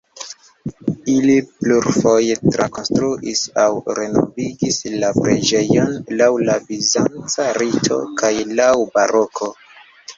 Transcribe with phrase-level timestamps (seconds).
[1.15, 3.67] Ili plurfoje trakonstruis aŭ
[4.01, 9.57] renovigis la preĝejon laŭ la bizanca rito kaj laŭ baroko.